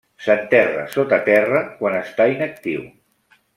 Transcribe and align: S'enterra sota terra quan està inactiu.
S'enterra 0.27 0.85
sota 0.93 1.19
terra 1.27 1.63
quan 1.83 1.99
està 2.01 2.29
inactiu. 2.35 2.89